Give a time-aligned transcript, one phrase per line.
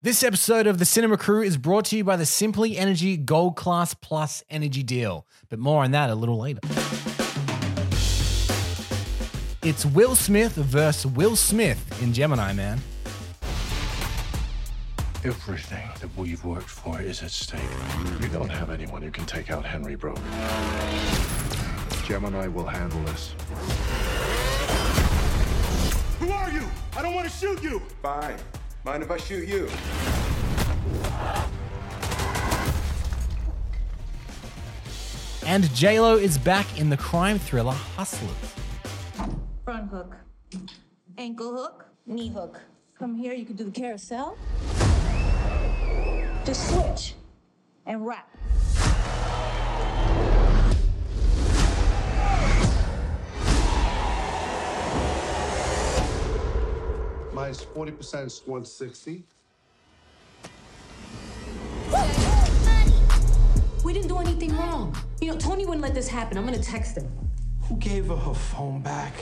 [0.00, 3.56] This episode of the Cinema Crew is brought to you by the Simply Energy Gold
[3.56, 6.60] Class Plus Energy Deal, but more on that a little later.
[9.60, 12.78] It's Will Smith versus Will Smith in Gemini Man.
[15.24, 17.60] Everything that we've worked for is at stake.
[18.20, 20.22] We don't have anyone who can take out Henry Brogan.
[22.04, 23.34] Gemini will handle this.
[26.20, 26.62] Who are you?
[26.96, 27.82] I don't want to shoot you.
[28.00, 28.36] Fine.
[28.88, 29.68] Mind if I shoot you?
[35.46, 38.54] And JLo is back in the crime thriller Hustlers.
[39.62, 40.16] Front hook,
[41.18, 42.62] ankle hook, knee hook.
[42.94, 44.38] From here, you can do the carousel.
[46.46, 47.14] Just switch
[47.84, 48.30] and wrap.
[57.38, 59.22] Minus 40% is 160.
[63.84, 64.92] We didn't do anything wrong.
[65.20, 66.36] You know, Tony wouldn't let this happen.
[66.36, 67.08] I'm gonna text him.
[67.68, 69.14] Who gave her her phone back?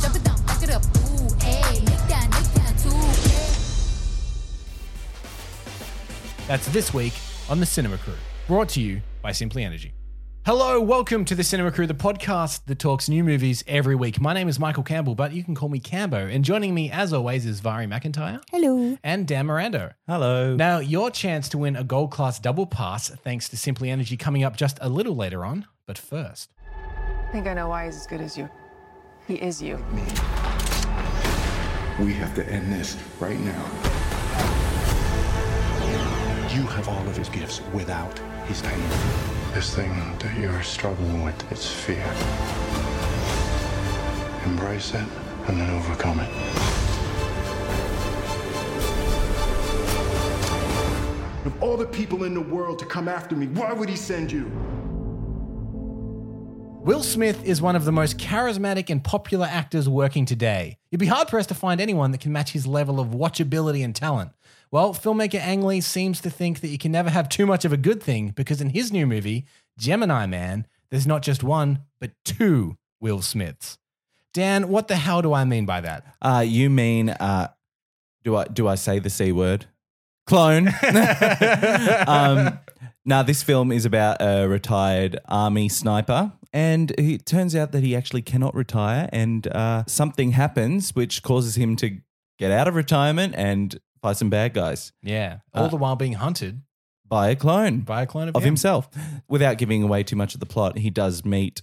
[0.00, 0.82] Jump it down, back it up.
[0.82, 2.90] Ooh, ayy, make that, make that too.
[6.48, 7.14] That's this week
[7.48, 8.14] on the Cinema Crew,
[8.48, 9.94] brought to you by Simply Energy.
[10.46, 14.20] Hello, welcome to the Cinema Crew, the podcast that talks new movies every week.
[14.20, 16.32] My name is Michael Campbell, but you can call me Cambo.
[16.32, 18.40] And joining me, as always, is Vari McIntyre.
[18.52, 18.96] Hello.
[19.02, 19.94] And Dan Mirando.
[20.06, 20.54] Hello.
[20.54, 24.44] Now, your chance to win a gold class double pass, thanks to Simply Energy, coming
[24.44, 25.66] up just a little later on.
[25.84, 28.48] But first, I think I know why he's as good as you.
[29.26, 29.78] He is you.
[29.92, 30.02] Me.
[31.98, 33.64] We have to end this right now.
[36.54, 39.35] You have all of his gifts without his pain.
[39.56, 42.04] This thing that you're struggling with, it's fear.
[44.44, 45.08] Embrace it
[45.48, 46.30] and then overcome it.
[51.46, 54.30] Of all the people in the world to come after me, why would he send
[54.30, 54.44] you?
[56.86, 60.78] Will Smith is one of the most charismatic and popular actors working today.
[60.92, 63.92] You'd be hard pressed to find anyone that can match his level of watchability and
[63.92, 64.30] talent.
[64.70, 67.72] Well, filmmaker Ang Lee seems to think that you can never have too much of
[67.72, 72.12] a good thing because in his new movie, Gemini Man, there's not just one, but
[72.24, 73.78] two Will Smiths.
[74.32, 76.06] Dan, what the hell do I mean by that?
[76.22, 77.48] Uh, you mean uh,
[78.22, 79.66] do I do I say the c word?
[80.24, 80.68] Clone.
[82.06, 82.60] um,
[83.06, 87.96] now this film is about a retired army sniper, and it turns out that he
[87.96, 91.98] actually cannot retire, and uh, something happens which causes him to
[92.38, 96.14] get out of retirement and fight some bad guys Yeah, all Uh, the while being
[96.14, 96.60] hunted
[97.08, 97.80] by a clone.
[97.80, 98.48] by a clone of, of him.
[98.48, 98.88] himself.
[99.28, 101.62] Without giving away too much of the plot, he does meet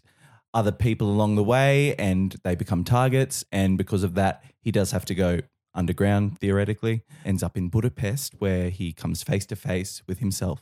[0.53, 3.43] other people along the way and they become targets.
[3.51, 5.39] And because of that, he does have to go
[5.75, 10.61] underground, theoretically, ends up in Budapest where he comes face to face with himself.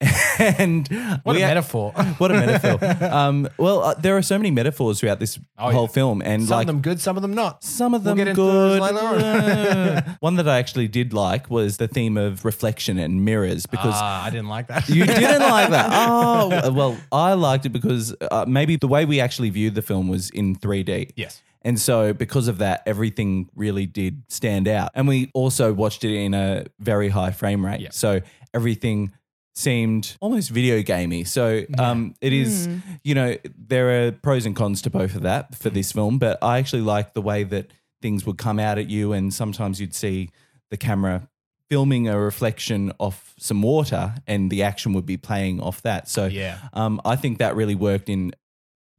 [0.38, 0.86] and
[1.24, 1.92] What a a- metaphor.
[2.18, 3.04] What a metaphor.
[3.12, 5.88] um, well, uh, there are so many metaphors throughout this Oh, whole yeah.
[5.88, 6.22] film.
[6.22, 7.64] And Some like, of them good, some of them not.
[7.64, 8.80] some of We'll them those good.
[8.82, 13.94] Uh, One that I actually did like was the theme of reflection and mirrors because
[13.96, 14.88] ah, I didn't like that.
[14.88, 15.90] you didn't like that.
[15.92, 20.08] Oh, well, I liked it because uh, maybe the way we actually viewed the film
[20.08, 21.10] was in 3D.
[21.16, 21.42] Yes.
[21.62, 24.92] And so, because of that, everything really did stand out.
[24.94, 27.92] And we also watched it in a very high frame rate.
[27.92, 28.20] So,
[28.54, 29.12] everything
[29.58, 31.24] seemed almost video gamey.
[31.24, 32.68] So, um, it is,
[33.02, 36.18] you know, there are pros and cons to both of that for this film.
[36.18, 39.12] But I actually like the way that things would come out at you.
[39.12, 40.30] And sometimes you'd see
[40.70, 41.28] the camera
[41.68, 46.08] filming a reflection off some water and the action would be playing off that.
[46.08, 46.58] So, Yeah.
[46.72, 48.32] um, I think that really worked in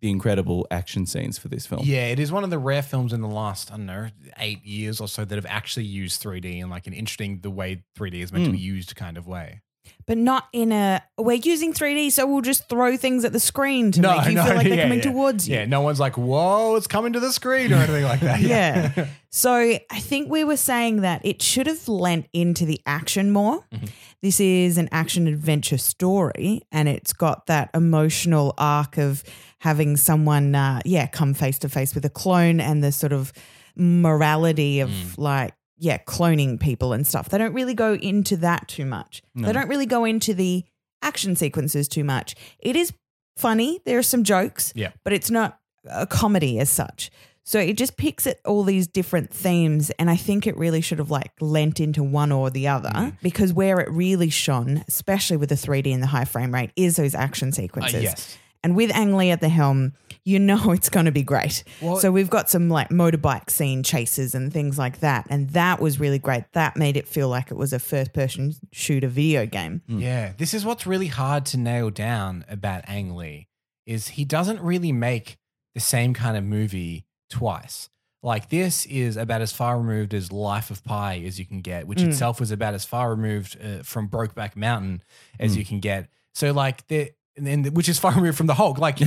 [0.02, 1.81] the incredible action scenes for this film.
[1.86, 4.64] Yeah, it is one of the rare films in the last, I don't know, eight
[4.66, 8.22] years or so that have actually used 3D in like an interesting, the way 3D
[8.22, 9.62] is meant to be used kind of way.
[10.09, 13.92] But not in a we're using 3D, so we'll just throw things at the screen
[13.92, 15.12] to make you feel like they're yeah, coming yeah.
[15.12, 15.53] towards you.
[15.56, 18.40] Yeah, no one's like, whoa, it's coming to the screen or anything like that.
[18.50, 19.06] Yeah.
[19.30, 23.64] so I think we were saying that it should have lent into the action more.
[23.72, 23.86] Mm-hmm.
[24.24, 29.24] This is an action adventure story, and it's got that emotional arc of
[29.60, 33.31] having someone, uh, yeah, come face to face with a clone and the sort of
[33.75, 35.18] morality of Mm.
[35.18, 37.30] like, yeah, cloning people and stuff.
[37.30, 39.22] They don't really go into that too much.
[39.36, 40.66] They don't really go into the
[41.02, 42.36] action sequences too much.
[42.60, 42.92] It is
[43.38, 43.80] funny.
[43.86, 44.92] There are some jokes Yeah.
[45.04, 45.60] but it's not
[45.90, 47.10] a comedy as such.
[47.46, 51.00] So it just picks at all these different themes, and I think it really should
[51.00, 53.18] have like lent into one or the other Mm.
[53.24, 56.98] because where it really shone, especially with the 3D and the high frame rate, is
[56.98, 57.96] those action sequences.
[57.96, 58.38] Uh, yes.
[58.64, 59.94] And with Ang Lee at the helm,
[60.30, 61.64] you know it's going to be great.
[61.81, 65.26] Well- so we've got some like motorbike scene chases and things like that.
[65.30, 66.44] And that was really great.
[66.54, 69.81] That made it feel like it was a first person shooter video game.
[69.88, 73.48] Yeah, this is what's really hard to nail down about Ang Lee
[73.86, 75.38] is he doesn't really make
[75.74, 77.90] the same kind of movie twice.
[78.22, 81.88] Like this is about as far removed as Life of Pi as you can get,
[81.88, 82.10] which Mm.
[82.10, 85.04] itself was about as far removed uh, from Brokeback Mountain
[85.40, 85.58] as Mm.
[85.60, 86.10] you can get.
[86.34, 88.78] So like the and then which is far removed from the Hulk.
[88.78, 89.00] Like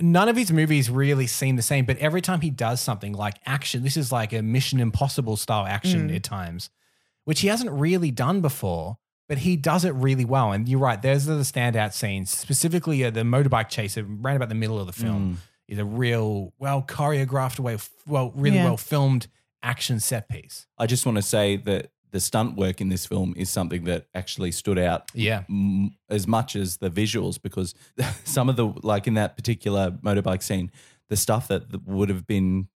[0.00, 3.34] none of his movies really seem the same, but every time he does something like
[3.46, 6.16] action, this is like a Mission Impossible style action Mm.
[6.16, 6.70] at times,
[7.24, 8.98] which he hasn't really done before.
[9.28, 11.02] But he does it really well, and you're right.
[11.02, 14.92] There's the standout scenes, specifically uh, the motorbike chase, right about the middle of the
[14.94, 18.64] film, is a real well choreographed, way, well, really Yeah.
[18.64, 19.26] well filmed
[19.62, 20.66] action set piece.
[20.78, 24.06] I just want to say that the stunt work in this film is something that
[24.14, 25.44] actually stood out Yeah.
[25.48, 27.74] m- as much as the visuals because
[28.24, 30.70] some of the like in that particular motorbike scene
[31.08, 32.68] the stuff that would have been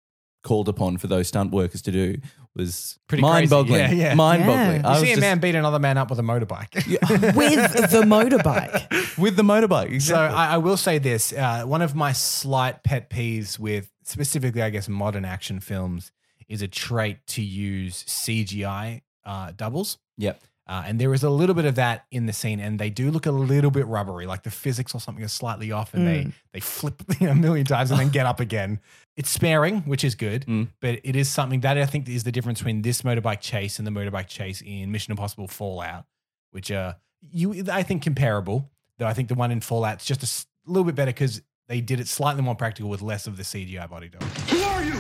[0.43, 2.17] called upon for those stunt workers to do
[2.56, 4.15] was Pretty mind-boggling Yeah, yeah.
[4.15, 4.88] mind-boggling Yeah.
[4.88, 6.75] I You was see a just- man beat another man up with a motorbike.
[7.37, 9.19] With the motorbike.
[9.19, 10.17] with the motorbike So.
[10.17, 14.71] I, I will say this: uh, one of my slight pet peeves with specifically, I
[14.71, 16.11] guess, modern action films
[16.49, 19.99] is a trait to use CGI uh, doubles.
[20.17, 22.90] yep Uh, and there is a little bit of that in the scene, and they
[22.90, 26.06] do look a little bit rubbery, like the physics or something is slightly off, and
[26.06, 28.78] they they flip a million times and then get up again.
[29.17, 30.69] It's sparing, which is good, Mm.
[30.81, 33.87] but it is something that I think is the difference between this motorbike chase and
[33.87, 36.05] the motorbike chase in Mission Impossible Fallout,
[36.52, 36.96] which are
[37.32, 38.70] you I think comparable.
[38.99, 41.99] Though I think the one in Fallout's just a little bit better because they did
[42.00, 44.26] it slightly more practical with less of the CGI body double.
[44.26, 44.94] Who are you?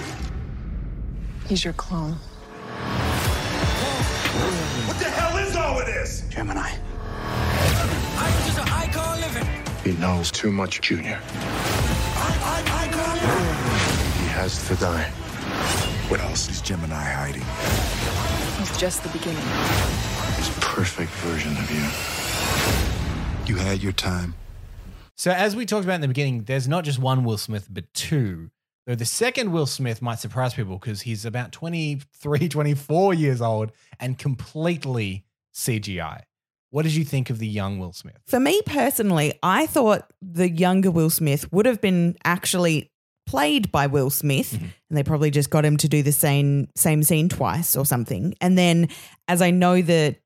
[1.48, 2.16] He's your clone.
[4.86, 6.22] What the hell is all of this?
[6.28, 6.70] Gemini.
[9.84, 11.16] He knows too much, Junior.
[14.20, 15.10] He has to die.
[16.08, 17.42] What else is Gemini hiding?
[18.60, 19.42] It's just the beginning.
[20.36, 23.54] His perfect version of you.
[23.54, 24.34] You had your time.
[25.16, 27.92] So, as we talked about in the beginning, there's not just one Will Smith, but
[27.94, 28.50] two.
[28.90, 33.70] Though the second Will Smith might surprise people because he's about 23, 24 years old
[34.00, 36.22] and completely CGI.
[36.70, 38.16] What did you think of the young Will Smith?
[38.26, 42.90] For me personally, I thought the younger Will Smith would have been actually
[43.28, 44.64] played by Will Smith, Mm-hmm.
[44.64, 48.34] and they probably just got him to do the same same scene twice or something.
[48.40, 48.88] And then,
[49.28, 50.16] as I know the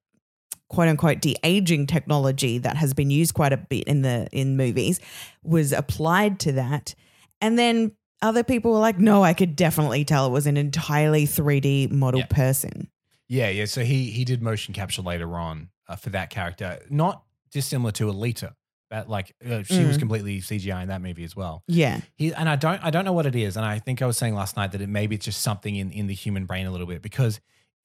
[0.71, 4.57] quote unquote de aging technology that has been used quite a bit in the in
[4.57, 5.01] movies
[5.43, 6.95] was applied to that,
[7.43, 7.93] and then
[8.25, 12.21] other people were like, "No, I could definitely tell it was an entirely 3D model
[12.21, 12.27] Yeah.
[12.27, 12.89] person."
[13.29, 13.65] Yeah, yeah.
[13.67, 18.07] So he he did motion capture later on uh, for that character, not dissimilar to
[18.13, 18.55] Alita.
[18.91, 20.01] But like uh, she was Mm.
[20.01, 21.65] completely CGI in that movie as well.
[21.67, 24.07] Yeah, He and I don't I don't know what it is, and I think I
[24.07, 26.67] was saying last night that it maybe it's just something in in the human brain
[26.67, 27.41] a little bit because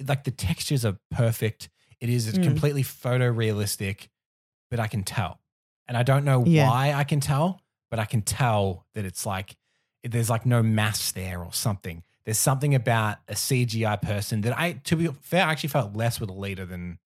[0.07, 1.69] like the textures are perfect.
[1.99, 2.43] It is Mm.
[2.43, 4.07] completely photorealistic,
[4.69, 5.39] but I can tell,
[5.87, 6.67] and I don't know Yeah.
[6.69, 9.55] why I can tell, but I can tell that it's like
[10.03, 12.03] there's like no mass there or something.
[12.25, 16.19] There's something about a CGI person that I, to be fair, I actually felt less
[16.19, 16.99] with Alita than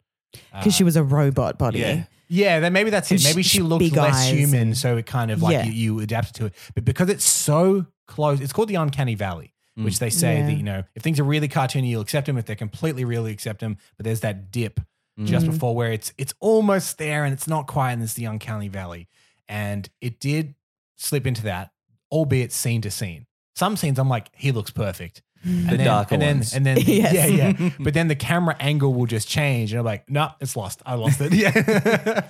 [0.52, 1.80] uh, because she was a robot body.
[1.80, 2.04] Yeah.
[2.28, 3.24] yeah, then maybe that's And it.
[3.24, 5.66] Maybe sh- she looked less eyes human, so it kind of like Yeah.
[5.66, 6.56] you, you adapted to it.
[6.76, 9.86] But because it's so close, it's called the uncanny valley, mm.
[9.86, 10.46] which they say Yeah.
[10.48, 12.38] that you know if things are really cartoony, you'll accept them.
[12.38, 13.78] If they're completely real, you accept them.
[13.98, 14.80] But there's that dip
[15.20, 15.26] mm.
[15.26, 15.52] just Mhm.
[15.52, 19.08] before where it's it's almost there and it's not quite, and it's the uncanny valley.
[19.48, 20.56] And it did
[20.96, 21.72] slip into that,
[22.14, 23.26] albeit scene to scene.
[23.56, 25.22] Some scenes I'm like, he looks perfect.
[25.46, 25.50] Mm.
[25.64, 26.54] And The then, darker and then, ones.
[26.54, 27.14] and then, Yes.
[27.14, 27.70] yeah, yeah.
[27.80, 30.82] But then the camera angle will just change, and I'm like, no, it's lost.
[30.86, 31.34] I lost it.
[31.34, 32.22] Yeah.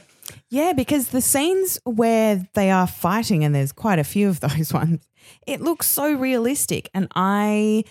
[0.49, 4.71] Yeah, because the scenes where they are fighting, and there's quite a few of those
[4.73, 5.05] ones,
[5.45, 6.89] it looks so realistic.
[6.93, 7.83] And I,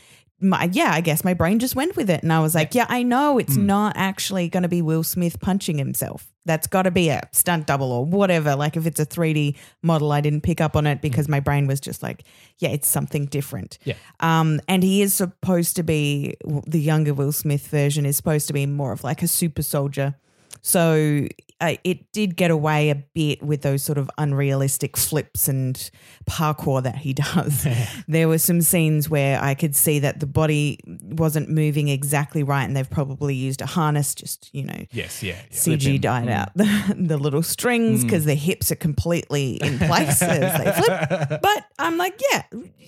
[0.43, 2.23] my, yeah, I guess my brain just went with it.
[2.23, 5.41] And I was like, yeah, I know it's not actually going to be Will Smith
[5.41, 6.29] punching himself.
[6.45, 8.57] That's got to be a stunt double or whatever.
[8.57, 11.67] Like if it's a 3D model, I didn't pick up on it because my brain
[11.67, 12.25] was just like,
[12.59, 13.79] yeah, it's something different.
[13.85, 13.95] Yeah.
[14.21, 18.53] Um, and he is supposed to be the younger Will Smith version is supposed to
[18.53, 20.17] be more of like a super soldier.
[20.63, 21.27] So
[21.61, 25.91] uh, it did get away a bit with those sort of unrealistic flips and
[26.29, 27.67] parkour that he does.
[28.09, 32.65] there were some scenes where I could see that the body wasn't moving exactly right,
[32.65, 35.37] and they've probably used a harness, just you know, yes, yeah.
[35.51, 35.57] yeah.
[35.57, 40.65] CG dyed out the, the little strings because the hips are completely in place as
[40.65, 40.73] they
[41.19, 41.41] flip.
[41.43, 42.43] But I'm like, yeah,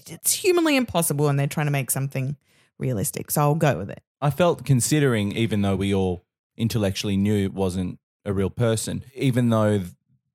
[0.07, 2.37] it's humanly impossible, and they're trying to make something
[2.79, 3.31] realistic.
[3.31, 4.03] So I'll go with it.
[4.21, 6.25] I felt considering, even though we all
[6.57, 9.83] intellectually knew it wasn't a real person, even though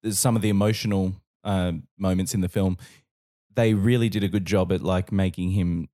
[0.09, 2.77] some of the emotional uh, moments in the film,
[3.55, 5.89] they really did a good job at like making him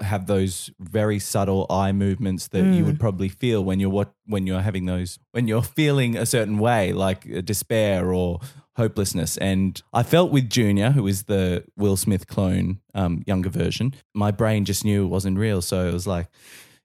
[0.00, 2.86] have those very subtle eye movements that you Mm.
[2.86, 6.58] would probably feel when you're what when you're having those when you're feeling a certain
[6.58, 8.38] way like uh, despair or
[8.76, 13.94] hopelessness and i felt with junior who is the will smith clone um, younger version
[14.14, 16.28] my brain just knew it wasn't real so it was like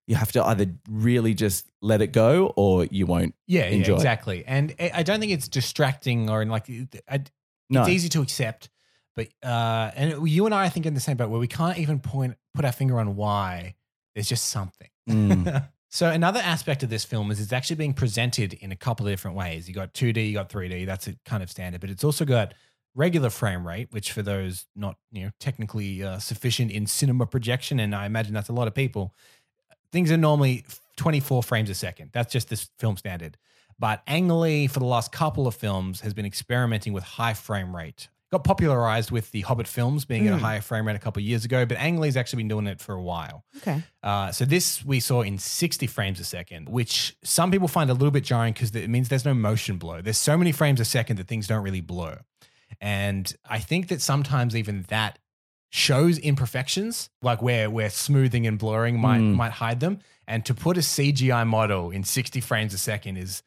[0.07, 3.95] you have to either really just let it go or you won't Yeah, enjoy yeah,
[3.95, 3.99] it.
[3.99, 4.43] exactly.
[4.45, 7.23] And I don't think it's distracting or in like it- I-
[7.69, 7.81] No.
[7.81, 8.69] it's easy to accept.
[9.15, 11.77] But uh, and you and I, I think, in the same boat where we can't
[11.77, 13.75] even point put our finger on why.
[14.15, 14.89] There's just something.
[15.09, 15.67] Mm.
[15.89, 19.11] so another aspect of this film is it's actually being presented in a couple of
[19.11, 19.67] different ways.
[19.67, 20.85] You got 2D, you got 3D.
[20.85, 22.53] That's a kind of standard, but it's also got
[22.95, 27.79] regular frame rate, which for those not you know technically uh, sufficient in cinema projection,
[27.81, 29.13] and I imagine that's a lot of people.
[29.91, 30.65] Things are normally
[30.97, 32.11] 24 frames a second.
[32.13, 33.37] That's just this film standard.
[33.79, 37.75] But Ang Lee, for the last couple of films, has been experimenting with high frame
[37.75, 38.09] rate.
[38.31, 40.41] Got popularized with the Hobbit films being at a Mm.
[40.41, 42.79] higher frame rate a couple of years ago, but Ang Lee's actually been doing it
[42.79, 43.43] for a while.
[43.57, 43.81] Okay.
[44.01, 47.93] Uh, so this we saw in 60 frames a second, which some people find a
[47.93, 50.01] little bit jarring because it means there's no motion blur.
[50.01, 52.21] There's so many frames a second that things don't really blur.
[52.79, 55.19] And I think that sometimes even that
[55.71, 59.35] shows imperfections, like where where smoothing and blurring might Mm.
[59.35, 59.99] might hide them.
[60.27, 63.41] And to put a CGI model in 60 frames a second is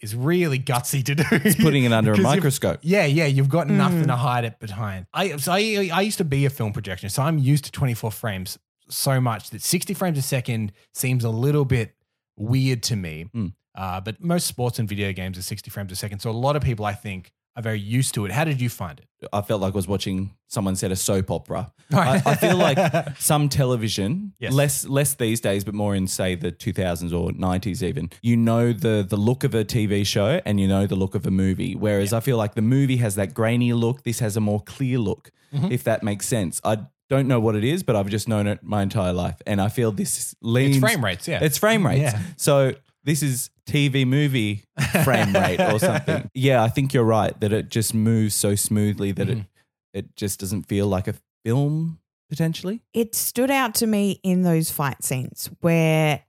[0.00, 1.24] is really gutsy to do.
[1.30, 4.06] it's putting it under a microscope yeah, yeah, you've got nothing Mm.
[4.08, 5.06] to hide it behind.
[5.14, 8.10] I so I I used to be a film projection, so I'm used to 24
[8.10, 11.94] frames so much that 60 frames a second seems a little bit
[12.36, 13.26] weird to me.
[13.34, 13.52] Mm.
[13.74, 16.56] Uh, but most sports and video games are 60 frames a second, so a lot
[16.56, 18.32] of people I think are very used to it.
[18.32, 19.06] How did you find it?
[19.32, 21.72] I felt like I was watching someone said a soap opera.
[21.90, 22.24] Right.
[22.26, 22.78] I, I feel like
[23.18, 24.52] some television, Yes.
[24.52, 28.10] less less these days, but more in say the 2000s or 90s even.
[28.22, 31.26] You know the the look of a TV show and you know the look of
[31.26, 31.74] a movie.
[31.74, 34.02] Whereas I feel like the movie has that grainy look.
[34.02, 35.70] This has a more clear look, Mhm.
[35.70, 36.60] if that makes sense.
[36.64, 39.60] I don't know what it is, but I've just known it my entire life, and
[39.60, 41.38] I feel this leans frame rates, yeah.
[41.42, 42.00] It's frame rates.
[42.02, 42.20] Yeah.
[42.36, 44.64] So this is TV movie
[45.04, 46.30] frame rate or something.
[46.34, 49.40] Yeah, I think you're right that it just moves so smoothly that Mm-hmm.
[49.40, 49.46] it
[49.92, 52.82] it just doesn't feel like a film potentially.
[52.92, 56.22] it stood out to me in those fight scenes where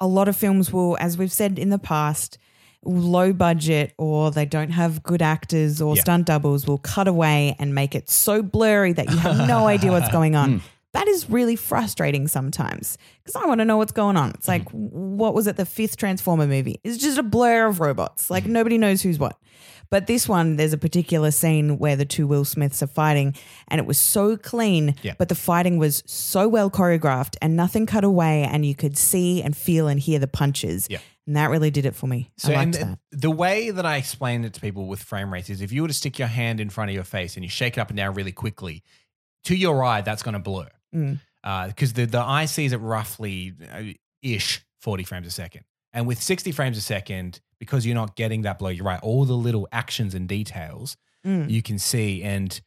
[0.00, 2.36] a lot of films will, as we've said in the past,
[2.84, 6.02] low budget or they don't have good actors or Yeah.
[6.02, 9.90] stunt doubles will cut away and make it so blurry that you have no idea
[9.92, 10.60] what's going on.
[10.60, 10.60] Mm.
[10.92, 14.30] That is really frustrating sometimes because I want to know what's going on.
[14.30, 15.16] It's like, mm-hmm.
[15.16, 16.80] what was it, the fifth Transformer movie?
[16.82, 18.28] It's just a blur of robots.
[18.28, 19.38] Like nobody knows who's what.
[19.90, 23.34] But this one, there's a particular scene where the two Will Smiths are fighting,
[23.68, 25.14] and it was so clean, Yeah.
[25.18, 29.42] but the fighting was so well choreographed and nothing cut away, and you could see
[29.42, 30.86] and feel and hear the punches.
[30.88, 30.98] Yeah.
[31.26, 32.30] And that really did it for me.
[32.36, 32.98] So, I liked that.
[33.10, 35.88] the way that I explain it to people with frame rates is if you were
[35.88, 37.96] to stick your hand in front of your face and you shake it up and
[37.96, 38.84] down really quickly,
[39.44, 40.68] to your eye, that's going to blur.
[40.94, 41.20] Mm.
[41.68, 43.82] Because the, the eye sees it roughly uh,
[44.22, 45.64] ish 40 frames a second.
[45.92, 49.24] And with 60 frames a second, because you're not getting that blur, you're right, all
[49.24, 51.50] the little actions and details Mm.
[51.50, 52.22] you can see.
[52.22, 52.58] And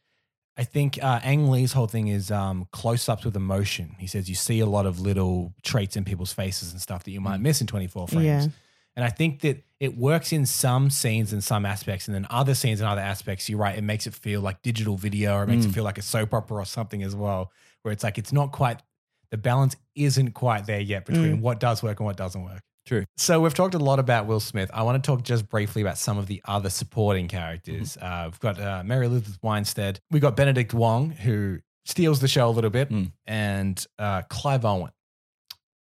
[0.56, 3.96] I think uh, Ang Lee's whole thing is um, close ups with emotion.
[3.98, 7.10] He says you see a lot of little traits in people's faces and stuff that
[7.10, 8.24] you might miss in 24 frames.
[8.24, 8.46] Yeah.
[8.94, 12.54] And I think that it works in some scenes and some aspects, and then other
[12.54, 15.48] scenes and other aspects, you're right, it makes it feel like digital video or it
[15.48, 15.74] makes it Mm.
[15.74, 17.50] feel like a soap opera or something as well,
[17.84, 18.82] where it's like it's not quite,
[19.30, 21.40] the balance isn't quite there yet between Mm.
[21.40, 22.60] what does work and what doesn't work.
[22.86, 23.04] True.
[23.16, 24.70] So we've talked a lot about Will Smith.
[24.74, 27.96] I want to talk just briefly about some of the other supporting characters.
[27.96, 30.00] Uh, we've got uh, Mary Elizabeth Winstead.
[30.10, 33.12] We've got Benedict Wong, who steals the show a little bit, Mm.
[33.26, 34.90] and uh, Clive Owen.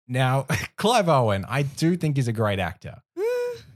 [0.09, 3.01] Now, Clive Owen, I do think is a great actor,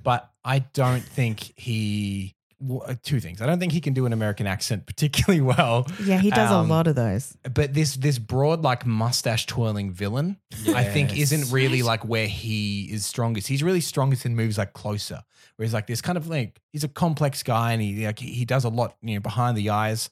[0.03, 2.35] but I don't think he.
[2.67, 3.41] W- uh, Two things.
[3.43, 5.87] I don't think he can do an American accent particularly well.
[6.03, 7.37] Yeah, he does Um, a lot of those.
[7.53, 10.39] But this this broad like mustache twirling villain,
[10.75, 13.49] I think isn't really like where he is strongest.
[13.49, 15.23] He's really strongest in movies like Closer,
[15.57, 18.45] where he's like this kind of like he's a complex guy and he like he
[18.45, 20.11] does a lot you know behind the eyes.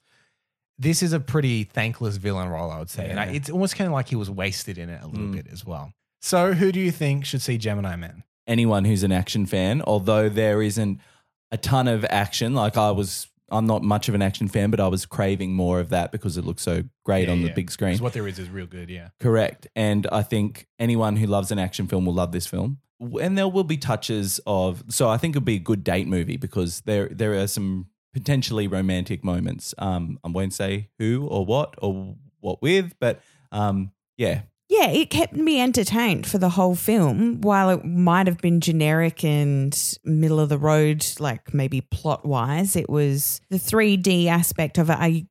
[0.78, 3.86] This is a pretty thankless villain role, I would say, and I, it's almost kind
[3.86, 5.32] of like he was wasted in it a little Mm.
[5.34, 5.92] bit as well.
[6.20, 8.24] So, who do you think should see Gemini Man?
[8.48, 10.98] Anyone who's an action fan, although there isn't
[11.52, 14.80] a ton of action, like I was I'm not much of an action fan, but
[14.80, 17.54] I was craving more of that because it looks so great Yeah, on the yeah.
[17.54, 17.92] big screen.
[17.92, 18.88] 'Cause what there is is real good.
[18.88, 19.08] Yeah.
[19.20, 19.66] Correct.
[19.76, 22.78] And I think anyone who loves an action film will love this film.
[23.20, 26.38] And there will be touches of so I think it'll be a good date movie
[26.38, 29.74] because there there are some potentially romantic moments.
[29.78, 34.42] Um I won't say who or what or what with, but um yeah.
[34.72, 37.42] Yeah, it kept me entertained for the whole film.
[37.42, 42.74] While it might have been generic and middle of the road, like maybe plot wise,
[42.74, 44.96] it was the 3D aspect of it.
[44.98, 45.26] I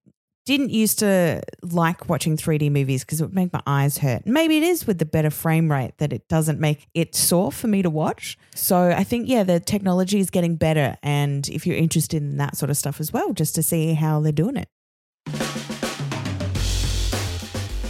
[0.46, 4.28] didn't used to like watching 3D movies because it would make my eyes hurt.
[4.28, 7.68] Maybe it is with the better frame rate that it doesn't make it sore for
[7.68, 8.38] me to watch.
[8.54, 10.98] So I think, yeah, the technology is getting better.
[11.02, 14.20] And if you're interested in that sort of stuff as well, just to see how
[14.20, 14.70] they're doing it.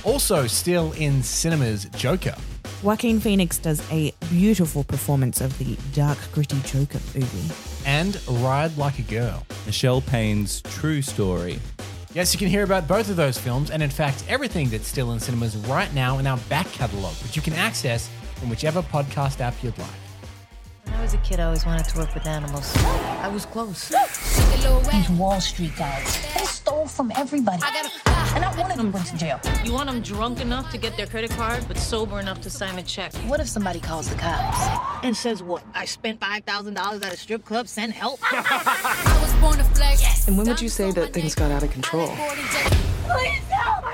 [0.03, 2.35] Also, still in cinemas, Joker.
[2.81, 7.53] Joaquin Phoenix does a beautiful performance of the dark, gritty Joker movie.
[7.85, 9.45] And Ride Like a Girl.
[9.67, 11.59] Michelle Payne's true story.
[12.15, 15.11] Yes, you can hear about both of those films, and in fact, everything that's still
[15.11, 19.39] in cinemas right now in our back catalogue, which you can access from whichever podcast
[19.39, 19.87] app you'd like.
[20.85, 22.75] When I was a kid, I always wanted to work with animals.
[22.77, 23.89] I was close.
[24.91, 27.61] These Wall Street guys, they stole from everybody.
[28.35, 29.39] And I wanted them put to jail.
[29.63, 32.77] You want them drunk enough to get their credit card, but sober enough to sign
[32.79, 33.13] a check.
[33.27, 34.59] What if somebody calls the cops
[35.03, 35.63] and says, What?
[35.73, 38.19] I spent $5,000 at a strip club, send help?
[38.31, 40.01] I was born to flex.
[40.01, 40.27] Yes.
[40.27, 42.07] And when would you say that things got out of control?
[42.07, 43.90] Please help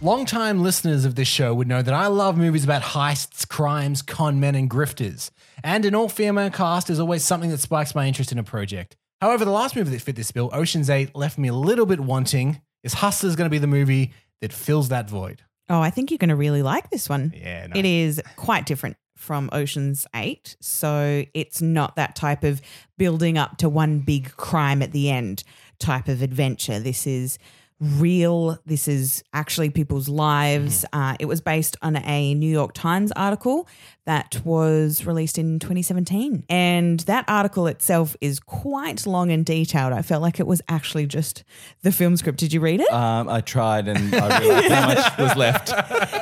[0.00, 4.38] Longtime listeners of this show would know that I love movies about heists, crimes, con
[4.38, 5.32] men, and grifters.
[5.64, 8.96] And an all female cast is always something that spikes my interest in a project.
[9.20, 11.98] However, the last movie that fit this bill, Ocean's 8, left me a little bit
[11.98, 12.60] wanting.
[12.84, 15.42] Is Hustlers going to be the movie that fills that void?
[15.68, 17.34] Oh, I think you're going to really like this one.
[17.36, 20.58] Yeah, It is quite different from Ocean's 8.
[20.60, 22.62] So it's not that type of
[22.98, 25.42] building up to one big crime at the end
[25.80, 26.78] type of adventure.
[26.78, 27.36] This is
[27.80, 28.58] real.
[28.66, 30.84] This is actually people's lives.
[30.92, 33.68] Uh, it was based on a New York Times article
[34.04, 36.44] that was released in 2017.
[36.48, 39.92] And that article itself is quite long and detailed.
[39.92, 41.44] I felt like it was actually just
[41.82, 42.38] the film script.
[42.38, 42.92] Did you read it?
[42.92, 45.68] Um, I tried and I realized how much was left.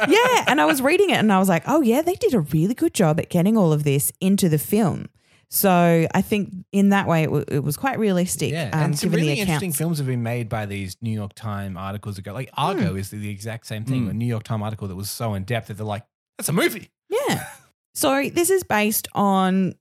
[0.08, 2.40] yeah, and I was reading it and I was like, oh yeah, they did a
[2.40, 5.08] really good job at getting all of this into the film.
[5.50, 8.50] So I think in that way it, w- it was quite realistic.
[8.52, 11.12] Yeah, um, and some given really the interesting films have been made by these New
[11.12, 12.32] York Times articles ago.
[12.32, 12.98] Like Argo Hmm.
[12.98, 14.06] is the, the exact same thing.
[14.06, 14.10] Mm.
[14.10, 16.04] A New York Times article that was so in depth that they're like,
[16.36, 16.90] that's a movie.
[17.08, 17.46] Yeah.
[17.94, 19.74] So this is based on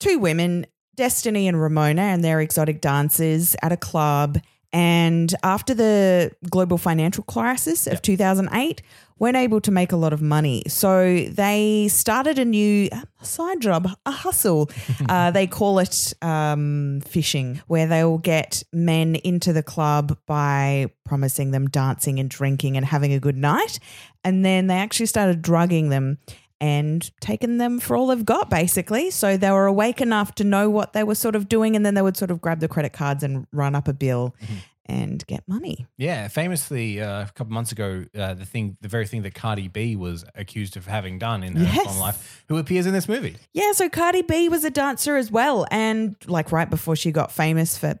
[0.00, 0.66] two women,
[0.96, 4.38] Destiny and Ramona, and their exotic dancers at a club.
[4.72, 8.82] And after the global financial crisis of 2008,
[9.18, 10.62] weren't able to make a lot of money.
[10.66, 12.88] So they started a new
[13.22, 14.70] side job, a hustle.
[15.08, 20.90] uh, they call it um, fishing, where they will get men into the club by
[21.04, 23.78] promising them dancing and drinking and having a good night.
[24.24, 26.18] And then they actually started drugging them
[26.60, 29.10] and taken them for all they've got, basically.
[29.10, 31.94] So they were awake enough to know what they were sort of doing, and then
[31.94, 34.54] they would sort of grab the credit cards and run up a bill mm-hmm.
[34.90, 35.86] And get money.
[35.96, 39.68] Yeah, famously, uh, a couple months ago, uh, the thing, the very thing that Cardi
[39.68, 41.98] B was accused of having done in her Yes.
[42.00, 43.36] life, who appears in this movie.
[43.52, 47.30] Yeah, so Cardi B was a dancer as well, and like right before she got
[47.30, 47.94] famous for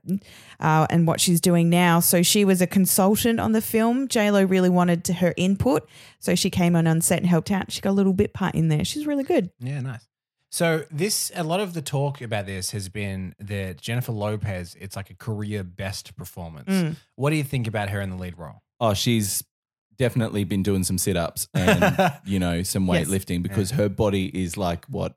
[0.58, 2.00] uh, and what she's doing now.
[2.00, 4.08] So she was a consultant on the film.
[4.08, 7.70] J Lo really wanted her input, so she came on on set and helped out.
[7.72, 8.84] She got a little bit part in there.
[8.84, 9.50] She's really good.
[9.60, 10.06] Yeah, nice.
[10.50, 14.96] So this, a lot of the talk about this has been that Jennifer Lopez, it's
[14.96, 16.68] like a career best performance.
[16.68, 16.96] Mm.
[17.16, 18.62] What do you think about her in the lead role?
[18.80, 19.44] Oh, she's
[19.96, 23.06] definitely been doing some sit ups and, you know, some Yes.
[23.06, 25.14] weightlifting because her body is like what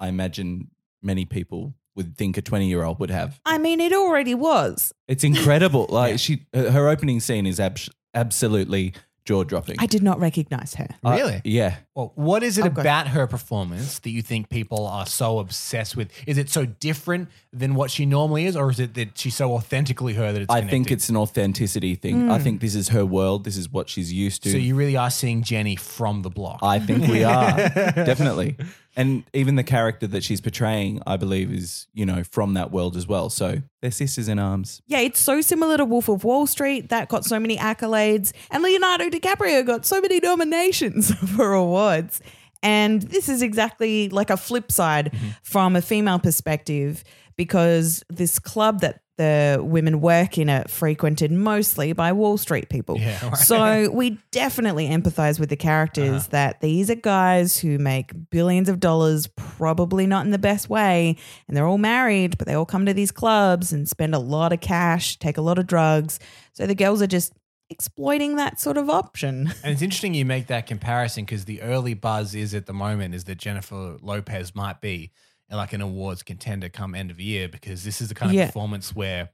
[0.00, 0.68] I imagine
[1.02, 3.40] many people would think a 20 year old would have.
[3.46, 4.92] I mean, it already was.
[5.08, 5.86] It's incredible.
[5.94, 8.92] Like she, her her opening scene is abs- absolutely
[9.24, 9.76] jaw dropping.
[9.78, 10.88] I did not recognize her.
[11.04, 11.40] Uh, really?
[11.44, 11.76] yeah.
[11.94, 15.96] Well, what is it Oh, about her performance that you think people are so obsessed
[15.96, 16.10] with?
[16.26, 19.52] Is it so different than what she normally is, or is it that she's so
[19.52, 20.52] authentically her that it's?
[20.52, 20.94] I think connecting?
[20.94, 22.30] it's an authenticity thing.
[22.30, 22.44] I hmm.
[22.44, 23.44] think this is her world.
[23.44, 24.50] This is what she's used to.
[24.50, 26.60] So you really are seeing Jenny from the block.
[26.62, 28.56] I think we are definitely,
[28.96, 32.96] and even the character that she's portraying, I believe, is you know from that world
[32.96, 33.30] as well.
[33.30, 34.80] So they're sisters in arms.
[34.86, 38.62] Yeah, it's so similar to Wolf of Wall Street that got so many accolades, and
[38.62, 42.20] Leonardo DiCaprio got so many nominations for awards.
[42.62, 45.28] And this is exactly like a flip side Mm-hmm.
[45.42, 47.04] from a female perspective
[47.36, 52.98] because this club that the women work in are frequented mostly by Wall Street people.
[52.98, 53.36] Yeah, right.
[53.36, 56.28] So we definitely empathize with the characters Uh-huh.
[56.30, 61.16] that these are guys who make billions of dollars, probably not in the best way,
[61.48, 64.52] and they're all married, but they all come to these clubs and spend a lot
[64.52, 66.18] of cash, take a lot of drugs.
[66.52, 67.32] So the girls are just
[67.70, 69.52] exploiting that sort of option.
[69.64, 73.14] And it's interesting you make that comparison because the early buzz is at the moment
[73.14, 75.10] is that Jennifer Lopez might be
[75.56, 78.46] like an awards contender come end of year because this is the kind of Yeah.
[78.46, 79.30] performance where.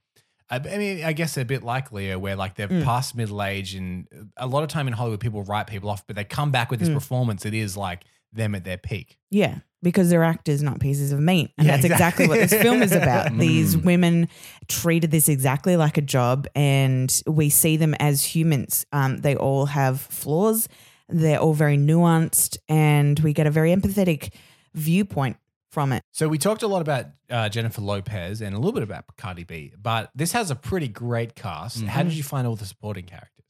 [0.52, 2.82] I I mean, I guess a bit like Leo, where like they're Mm.
[2.84, 6.16] past middle age, and a lot of time in Hollywood, people write people off, but
[6.16, 6.94] they come back with this Mm.
[6.94, 7.46] performance.
[7.46, 8.02] It is like
[8.32, 9.18] them at their peak.
[9.30, 9.58] Yeah.
[9.82, 11.50] because they're actors, not pieces of meat.
[11.56, 13.28] And Yeah, that's exactly what this film is about.
[13.28, 13.38] exactly.
[13.48, 13.84] These Mm.
[13.84, 14.28] women
[14.68, 18.84] treated this exactly like a job, and we see them as humans.
[18.92, 20.68] Um, they all have flaws,
[21.08, 24.34] they're all very nuanced, and we get a very empathetic
[24.74, 25.38] viewpoint
[25.70, 26.02] from it.
[26.12, 29.44] So we talked a lot about uh, Jennifer Lopez and a little bit about Cardi
[29.44, 31.82] B, but this has a pretty great cast.
[31.84, 32.08] How Mhm.
[32.08, 33.44] did you find all the supporting characters?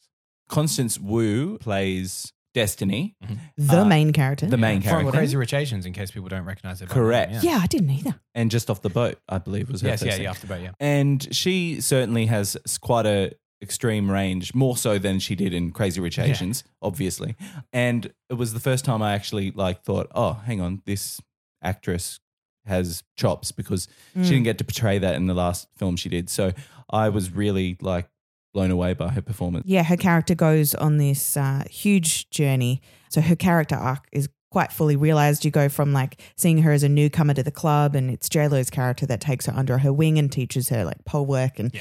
[0.48, 3.14] Constance Wu plays Destiny,
[3.56, 4.44] The Uh, main character.
[4.46, 5.18] The main character From character.
[5.18, 6.88] Crazy Rich Asians, in case people don't recognize it.
[6.88, 7.30] Correct.
[7.30, 8.20] name, Yeah, I didn't either.
[8.34, 10.22] and just off the boat, I believe was her Yes, first yeah, thing.
[10.24, 10.72] yeah, off the boat, yeah.
[10.80, 16.00] And she certainly has quite a extreme range, more so than she did in Crazy
[16.00, 16.24] Rich Yeah.
[16.24, 17.36] Asians, obviously.
[17.72, 21.20] And it was the first time I actually like thought, oh, hang on, this
[21.62, 22.20] actress
[22.66, 24.24] has chops because Mm.
[24.24, 26.28] she didn't get to portray that in the last film she did.
[26.30, 26.52] So
[26.90, 28.08] I was really like
[28.52, 29.64] blown away by her performance.
[29.66, 32.82] Yeah, her character goes on this uh, huge journey.
[33.08, 35.44] So her character arc is quite fully realized.
[35.44, 38.68] You go from like seeing her as a newcomer to the club, and it's JLo's
[38.70, 41.72] character that takes her under her wing and teaches her like pole work and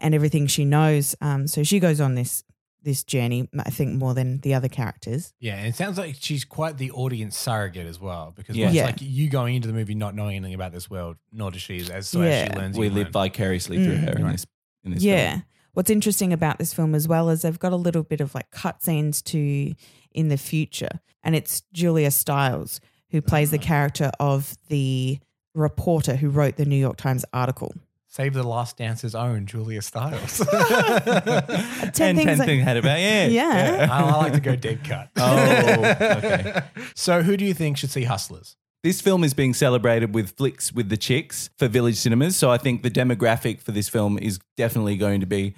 [0.00, 1.14] and everything she knows.
[1.20, 2.44] Um, so she goes on this
[2.88, 3.48] this journey.
[3.58, 5.32] I think more than the other characters.
[5.38, 8.66] Yeah, and it sounds like she's quite the audience surrogate as well, because Yeah.
[8.66, 8.86] it's Yeah.
[8.86, 11.78] like you going into the movie not knowing anything about this world, nor does she.
[11.92, 12.52] As so as Yeah.
[12.52, 13.12] she learns, We live learn.
[13.12, 14.04] vicariously through Mm.
[14.08, 14.46] her in this
[14.84, 15.30] in this yeah.
[15.30, 15.42] film.
[15.74, 18.50] What's interesting about this film as well is they've got a little bit of like
[18.50, 19.74] cutscenes to
[20.12, 23.52] in the future, and it's Julia Stiles who plays Ah.
[23.52, 25.18] the character of the
[25.54, 27.74] reporter who wrote the New York Times article.
[28.18, 30.40] Save the Last Dance's own Julia Stiles.
[30.52, 33.26] and things ten like- thing had about yeah.
[33.28, 33.88] Yeah.
[33.90, 35.10] I, I like to go deep cut.
[35.16, 35.84] Oh,
[36.18, 36.62] okay.
[36.96, 38.56] So, who do you think should see Hustlers?
[38.82, 42.36] This film is being celebrated with Flicks with the Chicks for Village Cinemas.
[42.36, 45.54] So I think the demographic for this film is definitely going to be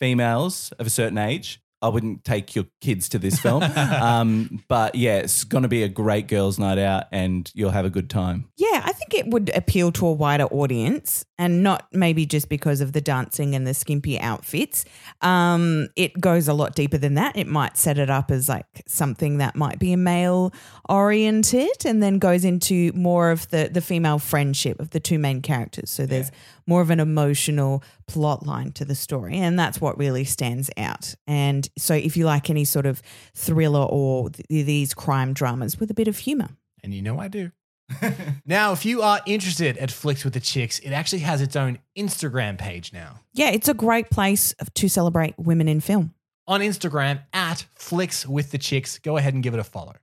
[0.00, 1.60] females of a certain age.
[1.82, 3.62] I wouldn't take your kids to this film.
[3.76, 7.84] um, but yeah, it's going to be a great girls' night out and you'll have
[7.84, 8.48] a good time.
[8.56, 12.82] Yeah, I think it would appeal to a wider audience and not maybe just because
[12.82, 14.84] of the dancing and the skimpy outfits.
[15.22, 17.36] Um, it goes a lot deeper than that.
[17.36, 20.52] It might set it up as like something that might be a male
[20.88, 25.40] oriented and then goes into more of the the female friendship of the two main
[25.40, 25.88] characters.
[25.88, 26.30] So there's
[26.66, 31.14] more of an emotional plot line to the story and that's what really stands out.
[31.28, 33.00] And so if you like any sort of
[33.34, 36.48] thriller or th- these crime dramas with a bit of humor.
[36.82, 37.52] And you know I do.
[38.46, 41.78] now, if you are interested at Flicks with the Chicks, it actually has its own
[41.96, 43.20] Instagram page now.
[43.32, 46.14] Yeah, it's a great place to celebrate women in film.
[46.46, 49.94] On Instagram at Flicks with the Chicks, go ahead and give it a follow.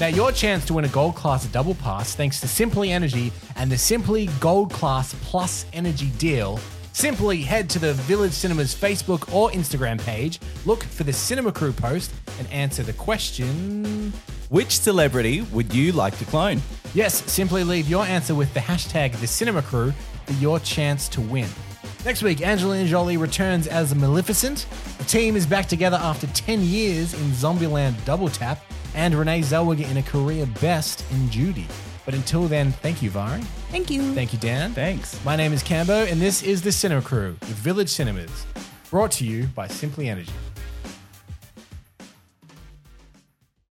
[0.00, 3.70] Now, your chance to win a Gold Class Double Pass thanks to Simply Energy and
[3.70, 6.58] the Simply Gold Class Plus Energy deal.
[6.94, 11.72] Simply head to the Village Cinemas Facebook or Instagram page, look for the Cinema Crew
[11.72, 14.10] post, and answer the question.
[14.48, 16.62] Which celebrity would you like to clone?
[16.94, 19.92] Yes, simply leave your answer with the hashtag the Cinema Crew
[20.24, 21.48] for your chance to win.
[22.06, 24.64] Next week, Angelina Jolie returns as Maleficent.
[24.96, 28.62] The team is back together after 10 years in Zombieland Double Tap,
[28.94, 31.66] and Renee Zellweger in a career best in Judy.
[32.04, 33.40] But until then, thank you, Vari.
[33.70, 34.14] Thank you.
[34.14, 34.72] Thank you, Dan.
[34.72, 35.22] Thanks.
[35.24, 38.46] My name is Cambo, and this is the Cinema Crew with Village Cinemas,
[38.90, 40.32] brought to you by Simply Energy.